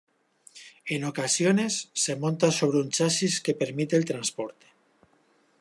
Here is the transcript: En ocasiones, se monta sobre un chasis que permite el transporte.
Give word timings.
En 0.87 1.03
ocasiones, 1.03 1.91
se 1.93 2.15
monta 2.15 2.49
sobre 2.49 2.79
un 2.79 2.89
chasis 2.89 3.39
que 3.39 3.53
permite 3.53 3.95
el 3.95 4.05
transporte. 4.13 4.65